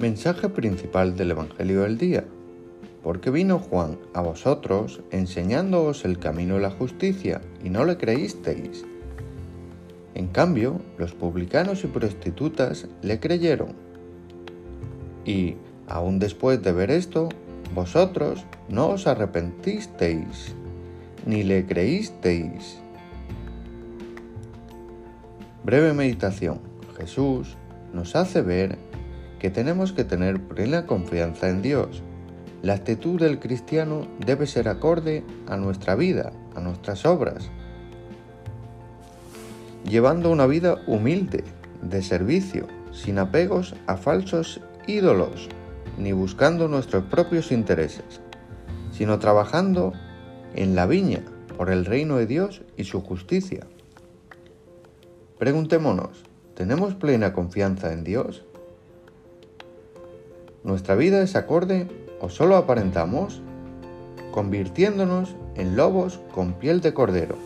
Mensaje 0.00 0.48
principal 0.48 1.16
del 1.16 1.32
Evangelio 1.32 1.82
del 1.82 1.98
día. 1.98 2.24
Porque 3.02 3.32
vino 3.32 3.58
Juan 3.58 3.98
a 4.14 4.20
vosotros 4.20 5.00
enseñándoos 5.10 6.04
el 6.04 6.20
camino 6.20 6.54
de 6.54 6.60
la 6.60 6.70
justicia 6.70 7.40
y 7.64 7.70
no 7.70 7.84
le 7.84 7.96
creísteis. 7.96 8.84
En 10.14 10.28
cambio, 10.28 10.80
los 10.98 11.14
publicanos 11.14 11.82
y 11.82 11.88
prostitutas 11.88 12.86
le 13.02 13.18
creyeron. 13.18 13.74
Y, 15.24 15.56
aún 15.88 16.20
después 16.20 16.62
de 16.62 16.70
ver 16.70 16.92
esto, 16.92 17.28
vosotros 17.74 18.44
no 18.68 18.90
os 18.90 19.08
arrepentisteis, 19.08 20.54
ni 21.26 21.42
le 21.42 21.66
creísteis. 21.66 22.78
Breve 25.64 25.92
meditación. 25.92 26.60
Jesús 26.96 27.56
nos 27.92 28.14
hace 28.14 28.42
ver 28.42 28.78
que 29.38 29.50
tenemos 29.50 29.92
que 29.92 30.04
tener 30.04 30.40
plena 30.40 30.86
confianza 30.86 31.48
en 31.48 31.62
Dios. 31.62 32.02
La 32.62 32.74
actitud 32.74 33.20
del 33.20 33.38
cristiano 33.38 34.06
debe 34.24 34.46
ser 34.46 34.68
acorde 34.68 35.24
a 35.46 35.56
nuestra 35.56 35.94
vida, 35.94 36.32
a 36.56 36.60
nuestras 36.60 37.06
obras, 37.06 37.50
llevando 39.84 40.30
una 40.30 40.46
vida 40.46 40.82
humilde, 40.86 41.44
de 41.82 42.02
servicio, 42.02 42.66
sin 42.90 43.18
apegos 43.18 43.76
a 43.86 43.96
falsos 43.96 44.60
ídolos, 44.88 45.48
ni 45.96 46.12
buscando 46.12 46.66
nuestros 46.66 47.04
propios 47.04 47.52
intereses, 47.52 48.20
sino 48.90 49.18
trabajando 49.18 49.92
en 50.54 50.74
la 50.74 50.86
viña 50.86 51.22
por 51.56 51.70
el 51.70 51.84
reino 51.84 52.16
de 52.16 52.26
Dios 52.26 52.62
y 52.76 52.84
su 52.84 53.00
justicia. 53.00 53.66
Preguntémonos, 55.38 56.24
¿tenemos 56.54 56.94
plena 56.94 57.32
confianza 57.32 57.92
en 57.92 58.02
Dios? 58.02 58.44
¿Nuestra 60.68 60.96
vida 60.96 61.22
es 61.22 61.34
acorde 61.34 61.88
o 62.20 62.28
solo 62.28 62.54
aparentamos? 62.54 63.40
Convirtiéndonos 64.32 65.34
en 65.54 65.76
lobos 65.76 66.20
con 66.34 66.52
piel 66.58 66.82
de 66.82 66.92
cordero. 66.92 67.36